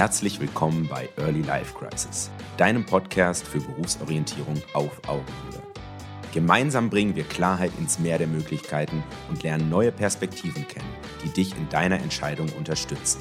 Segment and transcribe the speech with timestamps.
[0.00, 5.62] Herzlich willkommen bei Early Life Crisis, deinem Podcast für Berufsorientierung auf Augenhöhe.
[6.32, 10.88] Gemeinsam bringen wir Klarheit ins Meer der Möglichkeiten und lernen neue Perspektiven kennen,
[11.22, 13.20] die dich in deiner Entscheidung unterstützen.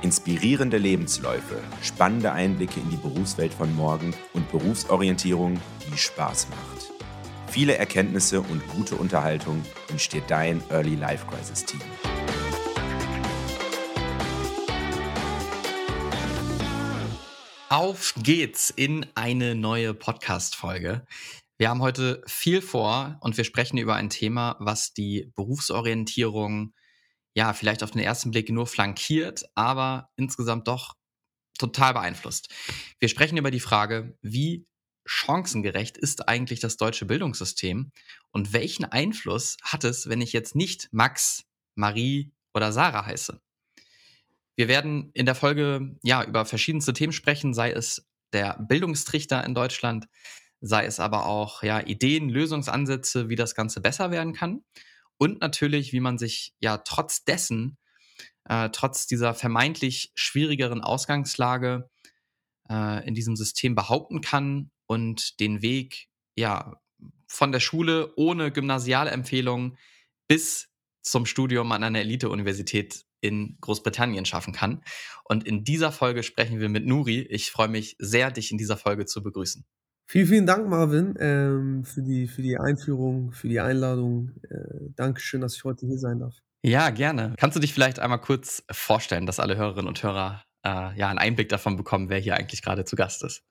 [0.00, 5.60] Inspirierende Lebensläufe, spannende Einblicke in die Berufswelt von morgen und Berufsorientierung,
[5.92, 6.92] die Spaß macht.
[7.48, 11.80] Viele Erkenntnisse und gute Unterhaltung entsteht dein Early Life Crisis Team.
[17.72, 21.06] Auf geht's in eine neue Podcast-Folge.
[21.56, 26.74] Wir haben heute viel vor und wir sprechen über ein Thema, was die Berufsorientierung
[27.32, 30.94] ja vielleicht auf den ersten Blick nur flankiert, aber insgesamt doch
[31.60, 32.52] total beeinflusst.
[32.98, 34.66] Wir sprechen über die Frage, wie
[35.06, 37.92] chancengerecht ist eigentlich das deutsche Bildungssystem
[38.32, 41.44] und welchen Einfluss hat es, wenn ich jetzt nicht Max,
[41.76, 43.40] Marie oder Sarah heiße?
[44.60, 49.54] Wir werden in der Folge ja über verschiedenste Themen sprechen, sei es der Bildungstrichter in
[49.54, 50.06] Deutschland,
[50.60, 54.62] sei es aber auch ja Ideen, Lösungsansätze, wie das Ganze besser werden kann.
[55.16, 57.78] Und natürlich, wie man sich ja trotz dessen,
[58.44, 61.88] äh, trotz dieser vermeintlich schwierigeren Ausgangslage
[62.68, 66.78] äh, in diesem System behaupten kann und den Weg ja
[67.26, 69.78] von der Schule ohne Gymnasialempfehlung
[70.28, 70.68] bis
[71.00, 74.82] zum Studium an einer Elite-Universität in Großbritannien schaffen kann.
[75.24, 77.20] Und in dieser Folge sprechen wir mit Nuri.
[77.22, 79.64] Ich freue mich sehr, dich in dieser Folge zu begrüßen.
[80.06, 84.32] Vielen, vielen Dank, Marvin, ähm, für, die, für die Einführung, für die Einladung.
[84.42, 86.34] Äh, Dankeschön, dass ich heute hier sein darf.
[86.62, 87.34] Ja, gerne.
[87.38, 91.18] Kannst du dich vielleicht einmal kurz vorstellen, dass alle Hörerinnen und Hörer äh, ja einen
[91.18, 93.44] Einblick davon bekommen, wer hier eigentlich gerade zu Gast ist?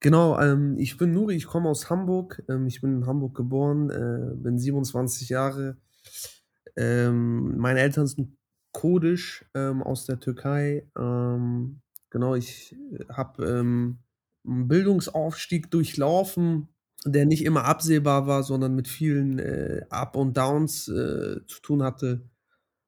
[0.00, 2.42] Genau, ähm, ich bin Nuri, ich komme aus Hamburg.
[2.48, 5.76] Ähm, ich bin in Hamburg geboren, äh, bin 27 Jahre.
[6.76, 8.36] Ähm, meine Eltern sind
[8.72, 10.86] kurdisch ähm, aus der Türkei.
[10.98, 13.98] Ähm, genau, ich äh, habe ähm,
[14.46, 16.68] einen Bildungsaufstieg durchlaufen,
[17.04, 21.82] der nicht immer absehbar war, sondern mit vielen äh, Up und Downs äh, zu tun
[21.82, 22.28] hatte.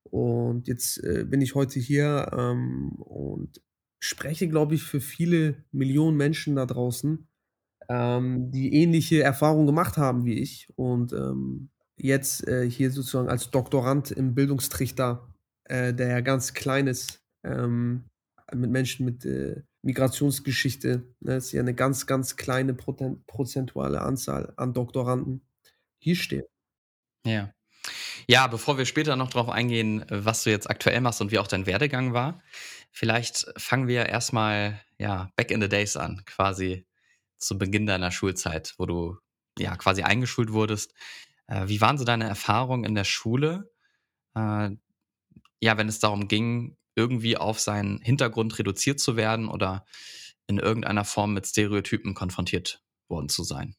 [0.05, 3.61] Und jetzt äh, bin ich heute hier ähm, und
[3.99, 7.27] spreche, glaube ich, für viele Millionen Menschen da draußen,
[7.89, 13.51] ähm, die ähnliche Erfahrungen gemacht haben wie ich und ähm, jetzt äh, hier sozusagen als
[13.51, 15.34] Doktorand im Bildungstrichter
[15.65, 18.05] äh, der ja ganz klein ist, ähm,
[18.53, 21.03] mit Menschen mit äh, Migrationsgeschichte.
[21.21, 25.47] Ne, ist ja eine ganz, ganz kleine prozentuale Anzahl an Doktoranden
[25.99, 26.45] hier stehen.
[27.27, 27.53] Ja.
[28.27, 31.47] Ja, bevor wir später noch darauf eingehen, was du jetzt aktuell machst und wie auch
[31.47, 32.43] dein Werdegang war,
[32.91, 36.87] vielleicht fangen wir erstmal ja, back in the days an, quasi
[37.37, 39.19] zu Beginn deiner Schulzeit, wo du
[39.59, 40.95] ja quasi eingeschult wurdest.
[41.47, 43.71] Äh, wie waren so deine Erfahrungen in der Schule?
[44.35, 44.71] Äh,
[45.61, 49.85] ja, wenn es darum ging, irgendwie auf seinen Hintergrund reduziert zu werden oder
[50.47, 53.75] in irgendeiner Form mit Stereotypen konfrontiert worden zu sein?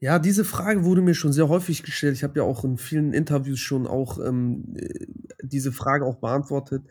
[0.00, 2.16] Ja, diese Frage wurde mir schon sehr häufig gestellt.
[2.16, 5.06] Ich habe ja auch in vielen Interviews schon auch ähm, äh,
[5.42, 6.82] diese Frage auch beantwortet.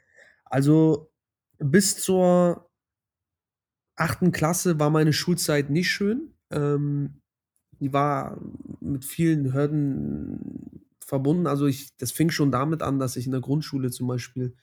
[0.45, 1.11] Also
[1.57, 2.69] bis zur
[3.97, 6.33] achten Klasse war meine Schulzeit nicht schön.
[6.51, 7.21] Ähm,
[7.79, 8.39] die war
[8.79, 11.45] mit vielen Hürden verbunden.
[11.45, 14.55] Also ich, das fing schon damit an, dass ich in der Grundschule zum Beispiel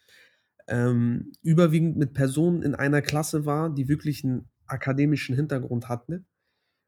[0.66, 6.24] ähm, überwiegend mit Personen in einer Klasse war, die wirklich einen akademischen Hintergrund hatten.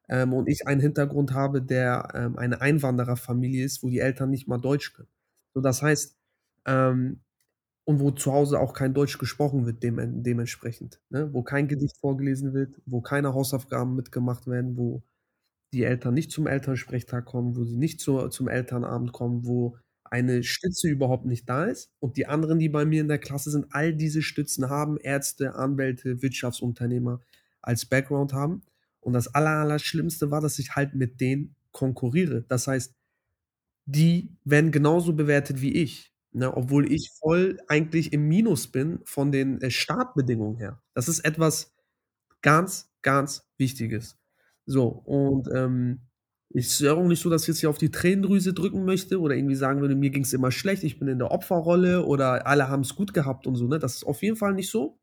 [0.09, 4.49] Ähm, und ich einen Hintergrund habe, der ähm, eine Einwandererfamilie ist, wo die Eltern nicht
[4.49, 5.11] mal Deutsch können.
[5.53, 6.17] So, das heißt,
[6.65, 7.21] ähm,
[7.85, 11.03] und wo zu Hause auch kein Deutsch gesprochen wird, dem, dementsprechend.
[11.11, 11.29] Ne?
[11.35, 15.03] Wo kein Gedicht vorgelesen wird, wo keine Hausaufgaben mitgemacht werden, wo
[15.73, 20.43] die Eltern nicht zum Elternsprechtag kommen, wo sie nicht zu, zum Elternabend kommen, wo eine
[20.43, 21.91] Stütze überhaupt nicht da ist.
[22.01, 25.55] Und die anderen, die bei mir in der Klasse sind, all diese Stützen haben, Ärzte,
[25.55, 27.21] Anwälte, Wirtschaftsunternehmer
[27.63, 28.63] als Background haben.
[29.01, 32.43] Und das Allerschlimmste war, dass ich halt mit denen konkurriere.
[32.49, 32.95] Das heißt,
[33.87, 36.13] die werden genauso bewertet wie ich.
[36.33, 40.81] Ne, obwohl ich voll eigentlich im Minus bin von den äh, Startbedingungen her.
[40.95, 41.73] Das ist etwas
[42.43, 44.20] ganz, ganz Wichtiges.
[44.71, 45.99] So, und ähm,
[46.51, 49.35] ist ja auch nicht so, dass ich jetzt hier auf die Tränendrüse drücken möchte oder
[49.35, 52.69] irgendwie sagen würde, mir ging es immer schlecht, ich bin in der Opferrolle oder alle
[52.69, 53.67] haben es gut gehabt und so.
[53.67, 53.81] Ne?
[53.81, 54.97] Das ist auf jeden Fall nicht so.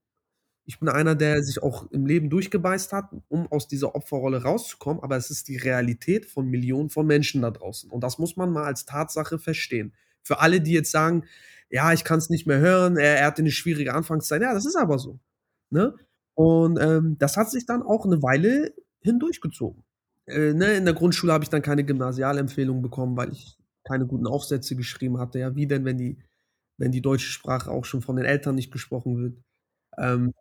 [0.64, 5.04] Ich bin einer, der sich auch im Leben durchgebeißt hat, um aus dieser Opferrolle rauszukommen,
[5.04, 7.92] aber es ist die Realität von Millionen von Menschen da draußen.
[7.92, 9.94] Und das muss man mal als Tatsache verstehen.
[10.24, 11.26] Für alle, die jetzt sagen,
[11.70, 14.42] ja, ich kann es nicht mehr hören, er, er hatte eine schwierige Anfangszeit.
[14.42, 15.20] Ja, das ist aber so.
[15.70, 15.94] Ne?
[16.36, 19.84] Und ähm, das hat sich dann auch eine Weile hindurchgezogen.
[20.28, 24.28] Äh, ne, in der Grundschule habe ich dann keine Gymnasialempfehlung bekommen, weil ich keine guten
[24.28, 25.40] Aufsätze geschrieben hatte.
[25.40, 26.18] Ja, wie denn, wenn die,
[26.78, 29.38] wenn die deutsche Sprache auch schon von den Eltern nicht gesprochen wird?
[30.00, 30.34] Ähm,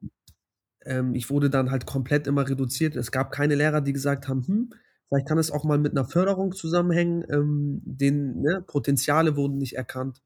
[0.86, 2.96] ähm, ich wurde dann halt komplett immer reduziert.
[2.96, 4.70] Es gab keine Lehrer, die gesagt haben: „Hm,
[5.08, 9.76] vielleicht kann es auch mal mit 'ner Förderung zusammenhängen.“ Ähm, den ne, Potenziale wurden nicht
[9.76, 10.22] erkannt.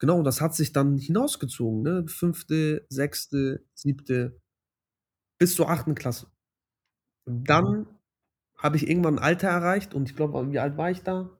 [0.00, 2.04] Genau, das hat sich dann hinausgezogen, ne?
[2.08, 4.40] 5., 6., 7.
[5.38, 5.94] bis zur 8.
[5.96, 6.28] Klasse.
[7.28, 7.86] Dann
[8.56, 11.30] habe ich irgendwann 'n Alter erreicht und ich glaube wie alt war ich da?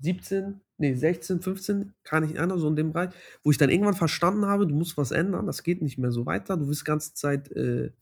[0.00, 3.14] 17, ne, 16, 15, kann nicht erinnern, so in dem Bereich,
[3.44, 6.26] wo ich dann irgendwann verstanden habe: „Du musst was ändern, das geht nicht mehr so
[6.26, 6.56] weiter.
[6.56, 7.92] Du wirst die ganze Zeit, äh,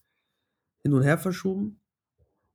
[0.84, 1.80] hin und her verschoben.“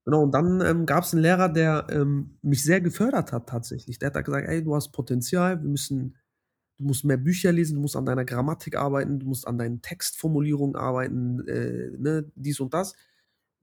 [0.06, 4.00] Genau, und dann, ähm, gab's 'n Lehrer, der, ähm, mich sehr gefördert hat tatsächlich.
[4.00, 6.18] Der hat da gesagt: „Ey, du hast Potenzial, wir müssen
[6.80, 9.82] du musst mehr Bücher lesen, du musst an deiner Grammatik arbeiten, du musst an deinen
[9.84, 12.96] Textformulierungen arbeiten, äh, ne, dies und das.“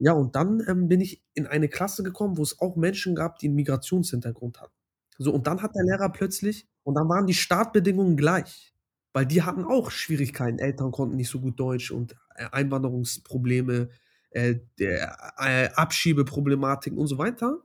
[0.01, 3.39] Ja, und dann, ähm, bin ich in eine Klasse gekommen, wo es auch Menschen gab,
[3.39, 4.73] die 'n Migrationshintergrund hatten.
[5.17, 8.73] So, und dann hat der Lehrer plötzlich und dann waren die Startbedingungen gleich,
[9.13, 10.59] weil die hatten auch Schwierigkeiten.
[10.59, 13.89] Eltern konnten nicht so gut Deutsch und, äh, Einwanderungsprobleme,
[14.31, 17.59] äh, der äh, Abschiebeproblematiken und so weiter.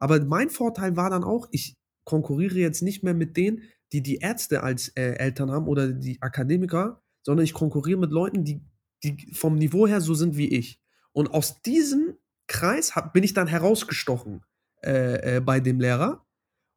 [0.00, 4.16] Aber mein Vorteil war dann auch, ich konkurriere jetzt nicht mehr mit denen, die die
[4.16, 8.60] Ärzte als, äh, Eltern haben oder die Akademiker, sondern ich konkurriere mit Leuten, die
[9.04, 10.80] die vom Niveau her so sind wie ich.
[11.18, 12.16] Und aus diesem
[12.46, 14.44] Kreis habe bin ich dann herausgestochen,
[14.84, 16.24] äh, äh, bei dem Lehrer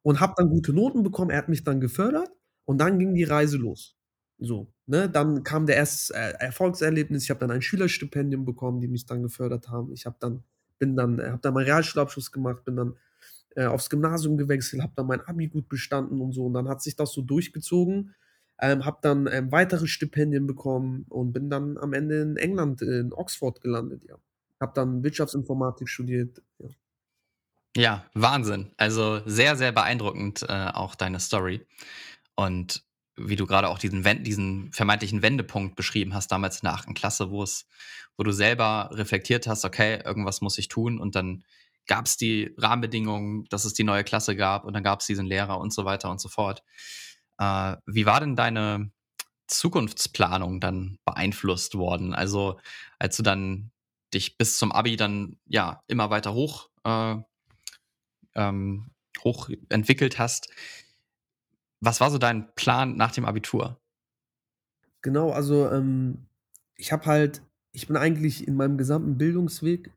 [0.02, 1.30] und habe dann gute Noten bekommen.
[1.30, 2.28] Er hat mich dann gefördert
[2.64, 3.96] und dann ging die Reise los.
[4.38, 5.08] So, ne?
[5.08, 7.22] Dann kam der erste äh, Erfolgserlebnis.
[7.22, 9.92] Ich habe dann ein Schülerstipendium bekommen, die mich dann gefördert haben.
[9.92, 10.42] Ich habe dann
[10.80, 12.96] bin dann äh, habe dann meinen Realschulabschluss gemacht, bin dann,
[13.54, 16.46] äh, aufs Gymnasium gewechselt, habe dann mein Abi gut bestanden und so.
[16.46, 18.12] Und dann hat sich das so durchgezogen.
[18.60, 23.12] Ähm, habe dann, ähm, weitere Stipendien bekommen und bin dann am Ende in England, in
[23.12, 24.16] Oxford gelandet, ja.
[24.62, 26.68] Habe dann Wirtschaftsinformatik studiert, ja.
[27.76, 28.72] Ja, Wahnsinn.
[28.76, 31.66] Also, sehr, sehr beeindruckend, äh, auch deine Story.
[32.36, 32.84] Und
[33.16, 36.94] wie du grade auch diesen diesen vermeintlichen Wendepunkt beschrieben hast, damals in der 8.
[36.94, 37.66] Klasse, wo es
[38.16, 41.44] wo du selber reflektiert hast: „Okay, irgendwas muss ich tun.“ Und dann
[41.86, 45.72] gab's die Rahmenbedingungen, dass es die neue Klasse gab und dann gab's diesen Lehrer und
[45.74, 46.62] so weiter und so fort.
[47.38, 48.92] Äh, wie war denn deine
[49.48, 52.14] Zukunftsplanung dann beeinflusst worden?
[52.14, 52.60] Also,
[53.00, 53.71] als du dann
[54.14, 57.16] dich bis zum Abi dann, ja, immer weiter hoch äh,
[58.34, 58.90] ähm,
[59.24, 60.48] hoch entwickelt hast.
[61.80, 63.80] Was war so dein Plan nach dem Abitur?
[65.02, 66.26] Genau, also, ähm,
[66.76, 67.42] ich habe halt
[67.74, 69.90] ich bin eigentlich in meinem gesamten Bildungsweg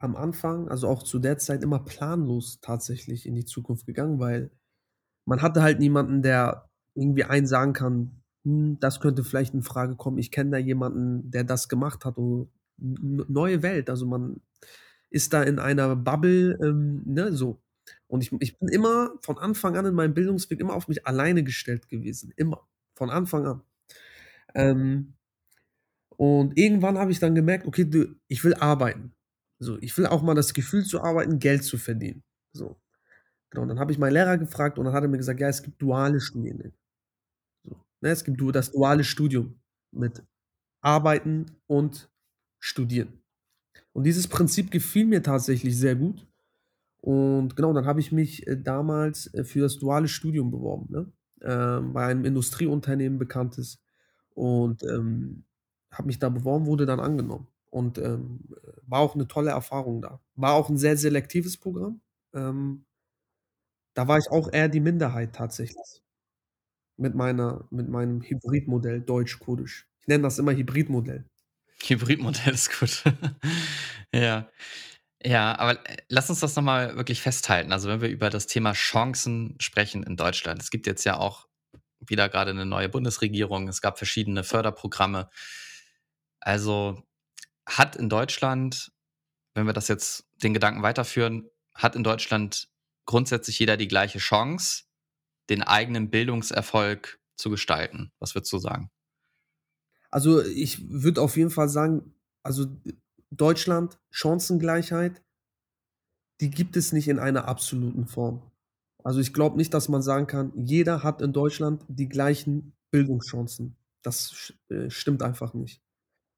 [0.00, 4.50] am Anfang, also auch zu der Zeit immer planlos tatsächlich in die Zukunft gegangen, weil
[5.26, 9.96] man hatte halt niemanden, der irgendwie einem sagen kann: „Hm, das könnte vielleicht in Frage
[9.96, 10.18] kommen.
[10.18, 14.40] Ich kenne da jemanden, der das gemacht hat.“ Und neue Welt, also man
[15.10, 17.60] ist da in einer Bubble, ähm, ne, so.
[18.08, 21.44] Und ich ich bin immer von Anfang an in meinem Bildungsweg immer auf mich alleine
[21.44, 22.66] gestellt gewesen, immer,
[22.96, 23.62] von Anfang an.
[24.54, 25.14] Ähm
[26.16, 29.12] und irgendwann habe ich dann gemerkt: „Okay, du ich will arbeiten.“
[29.60, 32.22] So, ich will auch mal das Gefühl zu arbeiten, Geld zu verdienen,
[32.52, 32.76] so.
[33.50, 35.48] Genau, und dann habe ich meinen Lehrer gefragt und dann hat er mir gesagt: „Ja,
[35.48, 36.72] es gibt duale Studiengänge.“
[37.64, 38.10] So, ne?
[38.10, 39.60] Es gibt das duale Studium
[39.92, 40.22] mit
[40.82, 42.10] Arbeiten und
[42.62, 43.20] Studieren.
[43.94, 46.26] Und dieses Prinzip gefiel mir tatsächlich sehr gut.
[47.02, 51.12] Und genau, dann habe ich mich, äh, damals, äh, für das duale Studium beworben, ne?
[51.42, 53.80] Ähm, bei einem Industrieunternehmen, bekanntes.
[54.34, 55.44] Und, ähm,
[55.92, 57.48] habe mich da beworben, wurde dann angenommen.
[57.70, 60.20] Und, ähm, äh, war auch 'ne tolle Erfahrung da.
[60.36, 62.00] War auch 'n sehr selektives Programm.
[62.34, 62.84] Ähm
[63.96, 66.02] da war ich auch eher die Minderheit tatsächlich.
[66.98, 69.88] Mit meiner mit meinem Hybridmodell Deutsch-Kurdisch.
[70.02, 71.24] Ich nenne das immer Hybridmodell.
[71.82, 73.02] Hybridmodell ist gut.
[74.14, 74.48] Ja.
[75.24, 77.72] Ja, aber, äh, lass uns das noch mal wirklich festhalten.
[77.72, 80.62] Also, wenn wir über das Thema Chancen sprechen in Deutschland.
[80.62, 81.46] Es gibt jetzt ja auch
[82.00, 83.68] wieder grade 'ne neue Bundesregierung.
[83.68, 85.30] Es gab verschiedene Förderprogramme.
[86.42, 87.02] Also,
[87.68, 88.92] hat in Deutschland,
[89.54, 92.68] wenn wir das jetzt den Gedanken weiterführen hat in Deutschland
[93.06, 94.84] grundsätzlich jeder die gleiche Chance,
[95.50, 98.12] den eigenen Bildungserfolg zu gestalten?
[98.20, 98.90] Was würdest du sagen?
[100.10, 102.66] Also, ich würde auf jeden Fall sagen, also,
[103.30, 105.22] Deutschland, Chancengleichheit
[106.40, 108.42] die gibt es nicht in einer absoluten Form.
[109.04, 113.76] Also, ich glaube nicht, dass man sagen kann, jeder hat in Deutschland die gleichen Bildungschancen.
[114.02, 115.82] Das äh, stimmt einfach nicht.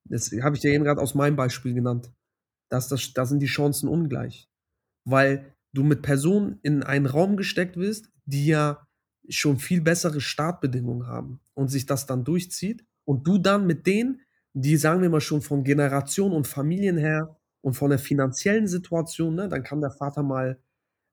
[0.08, 2.12] Das habe ich dir eben grad aus meinem Beispiel genannt.
[2.70, 4.48] Dass das da sind die Chancen ungleich,
[5.04, 8.86] weil du mit Personen in einen Raum gesteckt wirst, die ja
[9.28, 14.20] schon viel bessere Startbedingungen haben und sich das dann durchzieht und du dann mit denen,
[14.54, 19.34] die, sagen wir mal, schon von Generation und Familien her und von der finanziellen Situation,
[19.36, 20.58] ne, dann kann der Vater mal,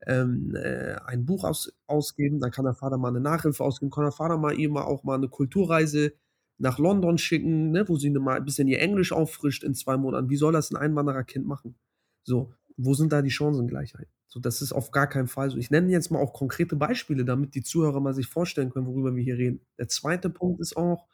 [0.08, 4.06] ähm, äh, ein Buch aus ausgeben, dann kann der Vater mal 'ne Nachhilfe ausgeben, kann
[4.06, 6.13] der Vater mal eben auch mal 'ne Kulturreise
[6.60, 10.30] nach London schicken, ne, wo sie mal 'n bisschen ihr Englisch auffrischt in 2 Monaten.
[10.30, 11.75] Wie soll das 'n Einwandererkind machen?
[12.24, 14.08] So, wo sind da die Chancengleichheit?
[14.27, 15.58] So, das ist auf gar keinen Fall so.
[15.58, 19.16] Ich nenne jetzt mal auch konkrete Beispiele, damit die Zuhörer mal sich vorstellen können, worüber
[19.16, 19.62] wir hier reden.
[19.80, 21.08] Der zweite Punkt ist auch,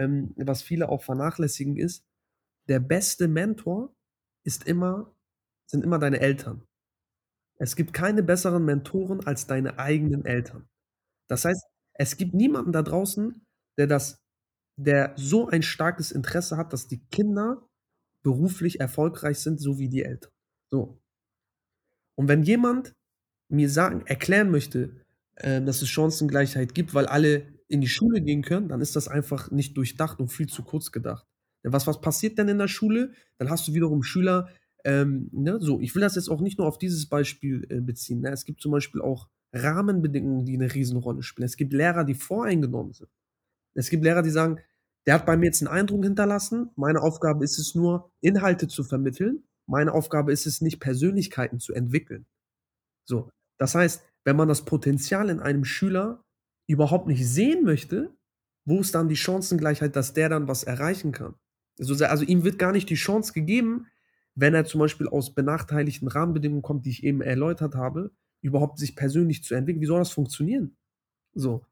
[0.00, 2.04] ähm, was viele auch vernachlässigen, ist,
[2.68, 3.94] der beste Mentor
[4.44, 5.14] ist immer
[5.70, 6.66] sind immer deine Eltern.
[7.58, 10.68] Es gibt keine besseren Mentoren als deine eigenen Eltern.
[11.28, 11.64] Das heißt,
[11.94, 13.46] es gibt niemanden da draußen,
[13.78, 14.20] der das
[14.76, 17.68] der so ein starkes Interesse hat, dass die Kinder
[18.22, 20.32] beruflich erfolgreich sind, so wie die Eltern.
[20.70, 21.02] So.
[22.16, 22.94] Und wenn jemand
[23.50, 25.04] mir sagen erklären möchte,
[25.34, 29.08] äh, dass es Chancengleichheit gibt, weil alle in die Schule gehen können, dann ist das
[29.08, 31.26] einfach nicht durchdacht und viel zu kurz gedacht.
[31.64, 33.12] Was was passiert denn in der Schule?
[33.38, 34.48] Dann hast du wiederum Schüler,
[34.84, 38.20] ähm, ne, so, ich will das jetzt auch nicht nur auf dieses Beispiel, äh, beziehen,
[38.22, 38.30] ne?
[38.32, 41.46] Es gibt zum Beispiel auch Rahmenbedingungen, die 'ne Riesenrolle spielen.
[41.46, 43.10] Es gibt Lehrer, die voreingenommen sind.
[43.74, 44.60] Es gibt Lehrer, die sagen:
[45.06, 46.70] „Der hat bei mir jetzt 'n Eindruck hinterlassen.
[46.76, 49.44] Meine Aufgabe ist es nur, Inhalte zu vermitteln.
[49.68, 52.26] Meine Aufgabe ist es nicht, Persönlichkeiten zu entwickeln.“
[53.06, 56.24] So, das heißt, wenn man das Potenzial in einem Schüler
[56.70, 58.14] überhaupt nicht sehen möchte,
[58.64, 61.34] wo ist dann die Chancengleichheit, dass der dann was erreichen kann?
[61.78, 63.86] So sehr also, ihm wird gar nicht die Chance gegeben,
[64.34, 68.12] wenn er zum Beispiel aus benachteiligten Rahmenbedingungen kommt, die ich eben erläutert habe,
[68.42, 69.82] überhaupt sich persönlich zu entwickeln.
[69.82, 70.76] Wie soll das funktionieren?
[71.34, 71.66] So.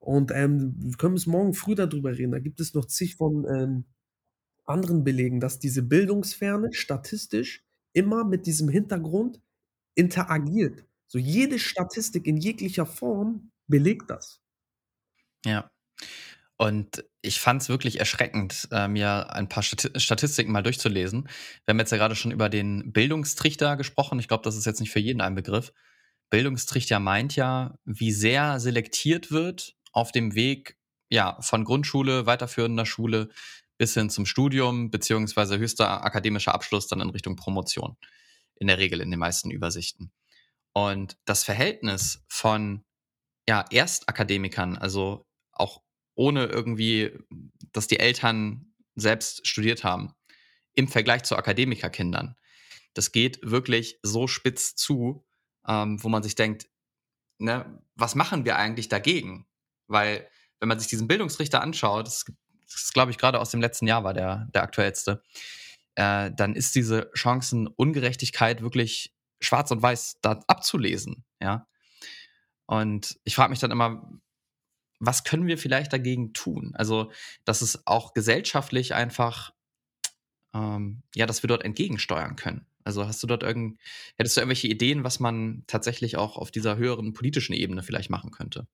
[0.00, 2.32] Und, ähm, wir können bis morgen früh da drüber reden.
[2.32, 3.84] Da gibt es noch zig von, ähm,
[4.66, 9.40] anderen Belegen, dass diese Bildungsferne statistisch immer mit diesem Hintergrund
[9.94, 10.84] interagiert.
[11.06, 14.40] So jede Statistik in jeglicher Form belegt das.
[15.44, 15.70] Ja.
[16.56, 21.24] Und ich fand's wirklich erschreckend, äh, mir ein paar Stati Statistiken mal durchzulesen.
[21.64, 24.18] Wir haben jetzt ja grade schon über den Bildungstrichter gesprochen.
[24.18, 25.72] Ich glaube, das ist jetzt nicht für jeden ein Begriff.
[26.30, 30.78] Bildungstrichter meint ja, wie sehr selektiert wird auf dem Weg,
[31.10, 33.28] ja, von Grundschule, weiterführender Schule
[33.78, 37.96] bis hin zum Studium beziehungsweise höchster akademischer Abschluss dann in Richtung Promotion.
[38.54, 40.10] In der Regel in den meisten Übersichten.
[40.72, 42.85] Und das Verhältnis von,
[43.48, 45.82] ja, Erstakademikern, also auch
[46.14, 47.12] ohne irgendwie,
[47.72, 50.14] dass die Eltern selbst studiert haben,
[50.74, 52.36] im Vergleich zu Akademikerkindern,
[52.94, 55.24] das geht wirklich so spitz zu,
[55.68, 56.66] ähm, wo man sich denkt,
[57.38, 59.46] ne, was machen wir eigentlich dagegen?
[59.86, 60.28] Weil,
[60.60, 62.24] wenn man sich diesen Bildungsrichter anschaut, das
[62.68, 65.22] das ist, glaube ich, grade aus dem letzten Jahr war der der aktuellste,
[65.94, 71.66] äh, dann ist diese Chancenungerechtigkeit wirklich schwarz und weiß da abzulesen, ja?
[72.66, 74.10] Und ich frage mich dann immer,
[74.98, 76.72] was können wir vielleicht dagegen tun?
[76.74, 77.10] Also,
[77.44, 79.52] dass es auch gesellschaftlich einfach
[80.56, 82.66] ähm, ja, dass wir dort entgegensteuern können.
[82.84, 83.78] Also, hast du dort irgend
[84.16, 88.30] hättest du irgendwelche Ideen, was man tatsächlich auch auf dieser höheren politischen Ebene vielleicht machen
[88.30, 88.66] könnte?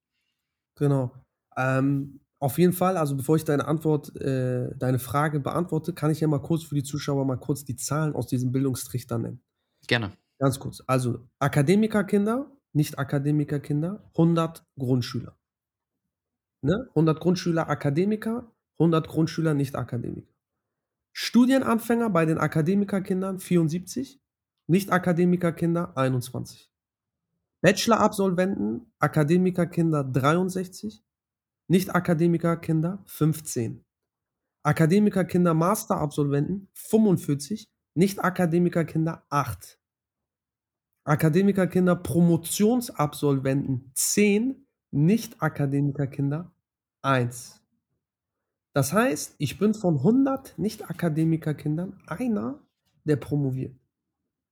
[0.77, 1.13] Genau.
[1.57, 6.21] Ähm, auf jeden Fall, also, bevor ich deine Antwort äh, deine Frage beantworte, kann ich
[6.21, 9.43] ja mal kurz für die Zuschauer mal kurz die Zahlen aus diesem Bildungstrichter nennen.
[9.87, 10.13] Gerne.
[10.39, 10.83] Ganz kurz.
[10.87, 15.37] Also, Akademikerkinder, Nicht-Akademikerkinder, 100 Grundschüler.
[16.63, 16.89] Ne?
[16.91, 20.33] 100 Grundschüler Akademiker, 100 Grundschüler Nicht-Akademiker.
[21.13, 24.21] Studienanfänger bei den Akademikerkindern 74,
[24.67, 26.71] Nicht-Akademikerkinder 21.
[27.61, 31.05] Bachelor-Absolventen, Akademikerkinder 63,
[31.69, 33.85] Nicht-Akademikerkinder 15.
[34.65, 39.82] Akademikerkinder Master-Absolventen 45, Nicht-Akademikerkinder 8.
[41.07, 46.53] Akademikerkinder Promotionsabsolventen 10, Nicht-Akademikerkinder
[47.03, 47.59] 1.
[48.77, 52.59] Das heißt, ich bin von 100 Nicht-Akademikerkindern einer,
[53.05, 53.77] der promoviert.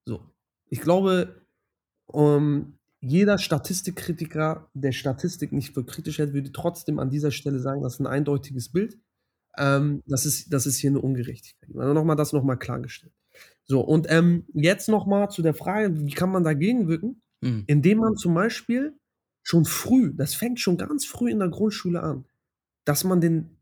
[0.06, 0.22] So.
[0.68, 1.42] Ich glaube,
[2.14, 7.82] ähm, jeder Statistikkritiker, der Statistik nicht für kritisch hält, würde trotzdem an dieser Stelle sagen,
[7.82, 8.98] das ist 'n eindeutiges Bild.
[9.58, 11.70] Ähm, das ist das ist hier 'ne Ungerechtigkeit.
[11.76, 13.12] Also, noch mal das noch mal klargestellt.
[13.64, 17.22] So, und, ähm, jetzt noch mal zu der Frage, wie kann man dagegen wirken?
[17.40, 17.64] Mhm.
[17.66, 18.94] Indem man zum Beispiel
[19.42, 22.24] schon früh das fängt schon ganz früh in der Grundschule an,
[22.84, 23.58] dass man den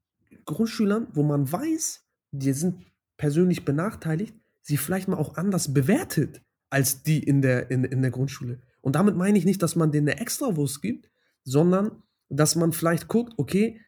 [0.47, 2.85] Grundschülern, wo man weiß, die sind
[3.19, 8.11] persönlich benachteiligt, sie vielleicht mal auch anders bewertet als die in der in in der
[8.13, 8.61] Grundschule.
[8.83, 11.11] Und damit meine ich nicht, dass man denen 'ne Extrawurst gibt,
[11.45, 13.81] sondern dass man vielleicht guckt: „Okay,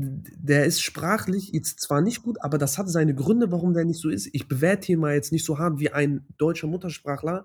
[0.00, 4.00] der ist sprachlich jetzt zwar nicht gut, aber das hat seine Gründe, warum der nicht
[4.00, 4.28] so ist.
[4.32, 7.44] Ich bewerte ihn mal jetzt nicht so hart wie ein deutscher Muttersprachler,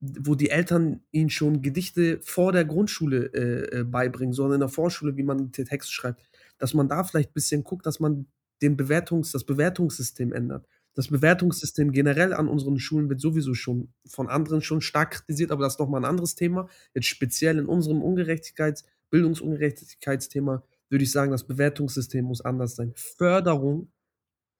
[0.00, 4.68] wo die Eltern ihnen schon Gedichte vor der Grundschule, äh, äh, beibringen, sondern in der
[4.68, 6.20] Vorschule, wie man den Text schreibt.“
[6.58, 8.26] Dass man da vielleicht bisschen guckt, dass man
[8.62, 10.66] den Bewertungs das Bewertungssystem ändert.
[10.94, 15.62] Das Bewertungssystem generell an unseren Schulen wird sowieso schon von anderen schon stark kritisiert, aber
[15.62, 16.68] das ist noch mal 'n anderes Thema.
[16.94, 22.92] Jetzt speziell in unserem Ungerechtigkeits Bildungsungerechtigkeitsthema würde ich sagen, das Bewertungssystem muss anders sein.
[22.94, 23.90] Förderung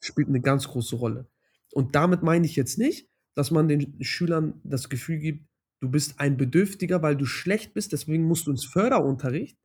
[0.00, 1.28] spielt eine ganz große Rolle.
[1.72, 5.46] Und damit meine ich jetzt nicht, dass man den Schülern das Gefühl gibt,
[5.80, 9.58] du bist ein Bedürftiger, weil du schlecht bist, deswegen musst du ins Förderunterricht,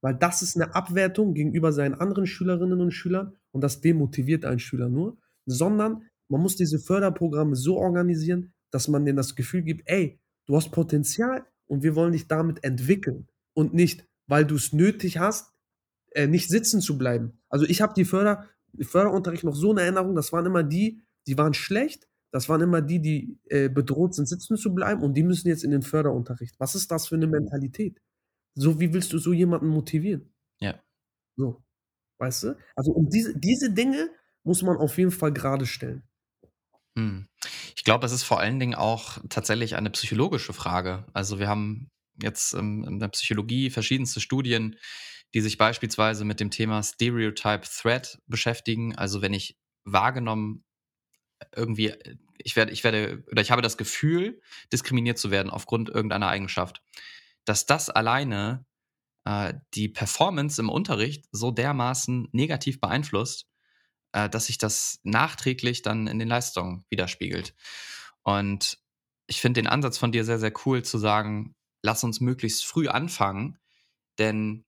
[0.00, 4.60] weil das ist eine Abwertung gegenüber seinen anderen Schülerinnen und Schülern und das demotiviert einen
[4.60, 9.82] Schüler nur, sondern man muss diese Förderprogramme so organisieren, dass man denen das Gefühl gibt,
[9.86, 14.72] ey, du hast Potenzial und wir wollen dich damit entwickeln und nicht, weil du es
[14.72, 15.55] nötig hast,
[16.16, 17.38] äh, nicht sitzen zu bleiben.
[17.50, 18.48] Also ich habe die Förder,
[18.80, 22.80] Förderunterricht noch so in Erinnerung, das waren immer die, die waren schlecht, das waren immer
[22.80, 26.58] die, die äh, bedroht sind, sitzen zu bleiben und die müssen jetzt in den Förderunterricht.
[26.58, 28.00] Was ist das für eine Mentalität?
[28.54, 30.32] So, wie willst du so jemanden motivieren?
[30.58, 30.82] Ja.
[31.36, 31.62] So,
[32.18, 32.56] weißt du?
[32.74, 34.08] Also um diese, diese Dinge
[34.42, 36.02] muss man auf jeden Fall gerade stellen.
[36.96, 37.28] Hm.
[37.76, 41.04] Ich glaube, es ist vor allen Dingen auch tatsächlich eine psychologische Frage.
[41.12, 41.90] Also wir haben
[42.22, 44.76] jetzt ähm, in der Psychologie verschiedenste Studien,
[45.34, 48.96] die sich beispielsweise mit dem Thema Stereotype Threat beschäftigen.
[48.96, 50.64] Also wenn ich wahrgenommen
[51.54, 51.94] irgendwie,
[52.38, 54.40] ich werde, ich werde, oder ich habe das Gefühl,
[54.72, 56.82] diskriminiert zu werden aufgrund irgendeiner Eigenschaft,
[57.44, 58.64] dass das alleine
[59.24, 63.46] äh, die Performance im Unterricht so dermaßen negativ beeinflusst,
[64.12, 67.54] äh, dass sich das nachträglich dann in den Leistungen widerspiegelt.
[68.22, 68.78] Und
[69.26, 72.88] ich finde den Ansatz von dir sehr, sehr cool zu sagen, lass uns möglichst früh
[72.88, 73.58] anfangen,
[74.18, 74.64] denn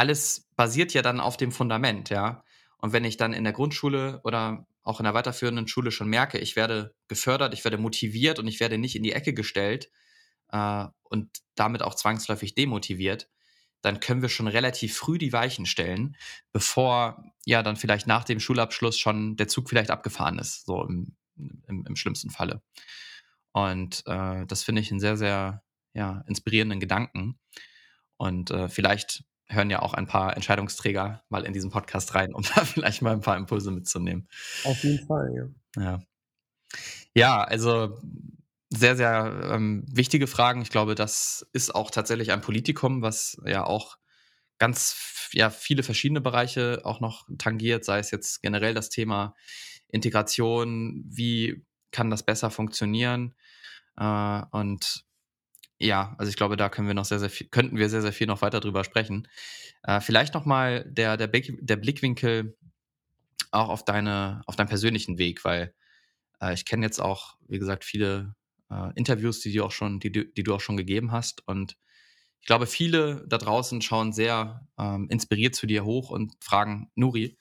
[0.00, 2.42] alles basiert ja dann auf dem Fundament, ja.
[2.78, 6.38] Und wenn ich dann in der Grundschule oder auch in der weiterführenden Schule schon merke,
[6.38, 9.90] ich werde gefördert, ich werde motiviert und ich werde nicht in die Ecke gestellt
[10.48, 13.28] äh, und damit auch zwangsläufig demotiviert,
[13.82, 16.16] dann können wir schon relativ früh die Weichen stellen,
[16.50, 21.14] bevor ja dann vielleicht nach dem Schulabschluss schon der Zug vielleicht abgefahren ist, so im,
[21.36, 22.62] im, im schlimmsten Falle.
[23.52, 27.38] Und äh, das finde ich einen sehr, sehr ja, inspirierenden Gedanken.
[28.16, 32.42] Und äh, vielleicht hören ja auch ein paar Entscheidungsträger mal in diesen Podcast rein, um
[32.54, 34.28] da vielleicht mal ein paar Impulse mitzunehmen.
[34.64, 35.82] Auf jeden Fall, ja.
[35.82, 36.02] Ja,
[37.14, 37.98] ja also
[38.70, 40.62] sehr, sehr ähm, wichtige Fragen.
[40.62, 43.98] Ich glaube, das ist auch tatsächlich ein Politikum, was ja auch
[44.58, 49.34] ganz ja, viele verschiedene Bereiche auch noch tangiert, sei es jetzt generell das Thema
[49.88, 53.34] Integration, wie kann das besser funktionieren.
[53.96, 55.04] Äh, und
[55.80, 58.12] ja, also ich glaube, da können wir noch sehr, sehr viel, könnten wir sehr, sehr
[58.12, 59.26] viel noch weiter drüber sprechen.
[59.82, 62.56] Äh, vielleicht nochmal der, der, der Blickwinkel
[63.50, 65.74] auch auf deine, auf deinen persönlichen Weg, weil
[66.40, 68.34] äh, ich kenne jetzt auch, wie gesagt, viele
[68.70, 71.46] äh, Interviews, die du auch schon, die, die du auch schon gegeben hast.
[71.48, 71.78] Und
[72.40, 77.38] ich glaube, viele da draußen schauen sehr ähm, inspiriert zu dir hoch und fragen, Nuri,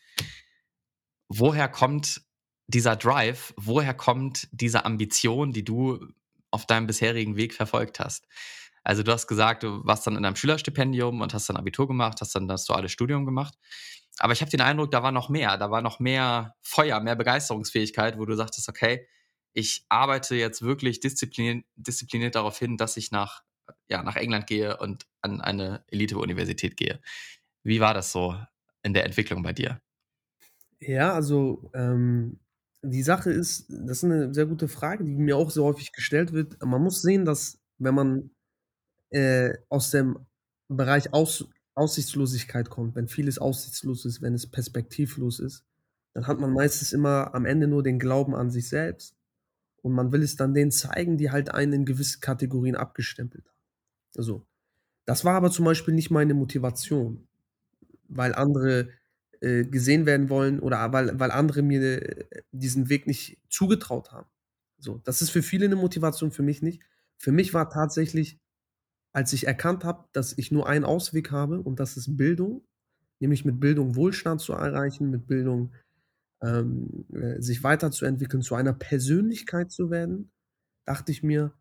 [1.27, 2.21] woher kommt
[2.67, 6.07] dieser Drive, woher kommt diese Ambition, die du
[6.51, 8.27] auf deinem bisherigen Weg verfolgt hast?
[8.83, 12.21] Also du hast gesagt, du warst dann in einem Schülerstipendium und hast dann Abitur gemacht,
[12.21, 13.55] hast dann das duale Studium gemacht.
[14.19, 17.15] Aber ich habe den Eindruck, da war noch mehr, da war noch mehr Feuer, mehr
[17.15, 19.07] Begeisterungsfähigkeit, wo du sagtest, okay,
[19.53, 23.43] ich arbeite jetzt wirklich diszipliniert, diszipliniert darauf hin, dass ich nach,
[23.89, 27.01] ja, nach England gehe und an eine Elite-Universität gehe.
[27.63, 28.35] Wie war das so
[28.83, 29.81] in der Entwicklung bei dir?
[30.79, 32.39] Ja, also ähm,
[32.81, 36.31] die Sache ist, das ist eine sehr gute Frage, die mir auch sehr häufig gestellt
[36.33, 36.63] wird.
[36.63, 38.31] Man muss sehen, dass wenn man
[39.09, 40.25] äh, aus dem
[40.67, 45.63] Bereich aus, Aussichtslosigkeit kommt, wenn vieles aussichtslos ist, wenn es perspektivlos ist,
[46.13, 49.15] dann hat man meistens immer am Ende nur den Glauben an sich selbst
[49.81, 53.57] und man will es dann denen zeigen, die halt einen in gewisse Kategorien abgestempelt haben.
[54.17, 54.45] Also,
[55.05, 57.27] das war aber zum Beispiel nicht meine Motivation,
[58.09, 58.89] weil andere
[59.41, 64.29] äh, gesehen werden wollen oder weil, weil andere mir äh, diesen Weg nicht zugetraut haben.
[64.79, 66.81] So, das ist für viele eine Motivation, für mich nicht.
[67.17, 68.39] Für mich war tatsächlich,
[69.13, 72.65] als ich erkannt habe, dass ich nur einen Ausweg habe und das ist Bildung,
[73.19, 75.73] nämlich mit Bildung Wohlstand zu erreichen, mit Bildung
[76.41, 80.31] ähm, äh, sich weiterzuentwickeln, zu einer Persönlichkeit zu werden,
[80.85, 81.53] dachte ich mir,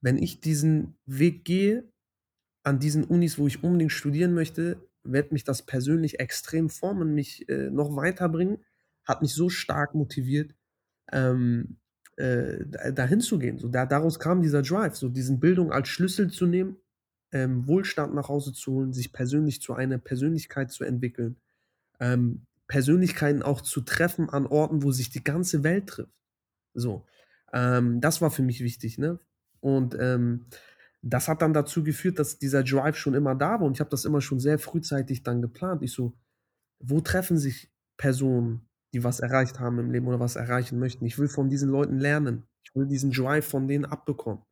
[0.00, 1.90] wenn ich diesen Weg gehe,
[2.64, 7.48] an diesen Unis, wo ich unbedingt studieren möchte, wird mich das persönlich extrem formen, mich
[7.48, 8.58] äh, noch weiterbringen,
[9.04, 10.54] hat mich so stark motiviert,
[11.12, 11.78] ähm,
[12.16, 13.58] äh, dahin zu gehen.
[13.58, 16.76] So, da, daraus kam dieser Drive, so diesen Bildung als Schlüssel zu nehmen,
[17.32, 21.36] ähm, Wohlstand nach Hause zu holen, sich persönlich zu einer Persönlichkeit zu entwickeln,
[22.00, 26.12] ähm, Persönlichkeiten auch zu treffen an Orten, wo sich die ganze Welt trifft.
[26.74, 27.06] So,
[27.52, 29.18] ähm, das war für mich wichtig, ne?
[29.60, 30.46] Und ähm,
[31.02, 33.90] das hat dann dazu geführt, dass dieser Drive schon immer da war und ich habe
[33.90, 35.82] das immer schon sehr frühzeitig dann geplant.
[35.82, 36.14] Ich so,
[36.80, 41.04] wo treffen sich Personen, die was erreicht haben im Leben oder was erreichen möchten?
[41.04, 42.48] Ich will von diesen Leuten lernen.
[42.64, 44.42] Ich will diesen Drive von denen abbekommen.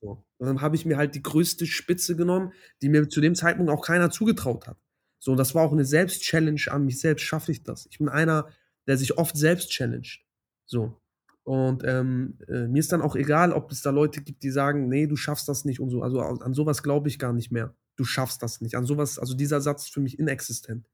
[0.00, 0.24] So.
[0.38, 3.70] Und dann habe ich mir halt die größte Spitze genommen, die mir zu dem Zeitpunkt
[3.70, 4.78] auch keiner zugetraut hat.
[5.18, 7.22] So, und das war auch eine Selbst-Challenge an mich selbst.
[7.22, 7.86] Schaffe ich das?
[7.90, 8.48] Ich bin einer,
[8.86, 10.24] der sich oft selbst challenged.
[10.66, 11.00] So.
[11.46, 14.88] Und ähm, äh, mir ist dann auch egal, ob es da Leute gibt, die sagen,
[14.88, 16.02] nee, du schaffst das nicht und so.
[16.02, 17.72] Also an sowas glaube ich gar nicht mehr.
[17.94, 18.74] Du schaffst das nicht.
[18.74, 20.90] An sowas, also dieser Satz ist für mich inexistent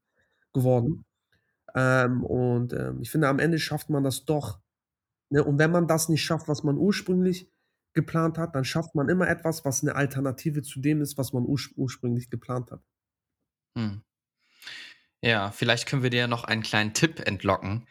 [0.53, 1.05] geworden.
[1.73, 4.59] Ähm, und ähm, ich finde, am Ende schafft man das doch.
[5.31, 5.43] Ne?
[5.43, 7.49] Und wenn man das nicht schafft, was man ursprünglich
[7.93, 11.45] geplant hat, dann schafft man immer etwas, was eine Alternative zu dem ist, was man
[11.45, 12.83] ur ursprünglich geplant hat.
[13.75, 14.03] Hm.
[15.23, 17.87] Ja, vielleicht können wir dir noch einen kleinen Tipp entlocken.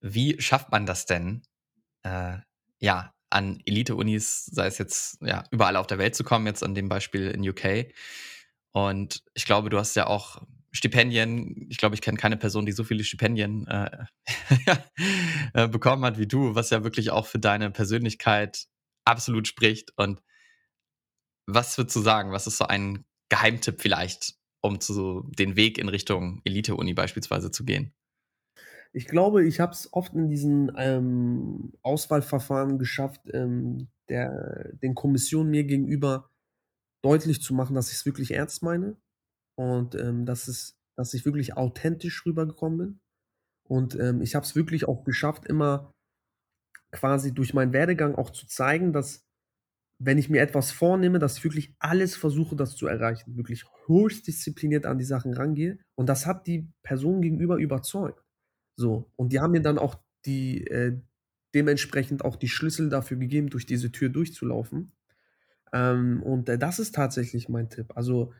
[0.00, 1.42] Wie schafft man das denn,
[2.02, 2.38] äh,
[2.78, 6.74] ja, an Elite-Unis, sei es jetzt ja, überall auf der Welt zu kommen, jetzt an
[6.74, 7.92] dem Beispiel in UK.
[8.72, 11.66] Und ich glaube, du hast ja auch Stipendien.
[11.68, 14.04] Ich glaube, ich kenne keine Person, die so viele Stipendien äh,
[15.54, 18.66] äh, bekommen hat wie du, was ja wirklich auch für deine Persönlichkeit
[19.04, 19.92] absolut spricht.
[19.96, 20.20] Und
[21.46, 22.32] was würdest du sagen?
[22.32, 27.64] Was ist so ein Geheimtipp vielleicht, um zu den Weg in Richtung Elite-Uni beispielsweise zu
[27.64, 27.92] gehen?
[28.92, 35.50] Ich glaube, ich habe es oft in diesen ähm, Auswahlverfahren geschafft, ähm, der, den Kommissionen
[35.50, 36.30] mir gegenüber
[37.02, 38.96] deutlich zu machen, dass ich es wirklich ernst meine
[39.56, 43.00] und ähm, dass, es, dass ich wirklich authentisch rübergekommen bin.
[43.68, 45.92] Und ähm, ich habe es wirklich auch geschafft, immer
[46.90, 49.24] quasi durch meinen Werdegang auch zu zeigen, dass
[50.02, 54.26] wenn ich mir etwas vornehme, dass ich wirklich alles versuche, das zu erreichen, wirklich höchst
[54.26, 55.78] diszipliniert an die Sachen rangehe.
[55.94, 58.24] Und das hat die Person gegenüber überzeugt.
[58.80, 59.10] So.
[59.16, 60.98] Und die haben mir dann auch die, äh,
[61.54, 64.92] dementsprechend auch die Schlüssel dafür gegeben, durch diese Tür durchzulaufen.
[65.72, 67.92] Ähm, und äh, das ist tatsächlich mein Tipp.
[67.94, 68.32] Also,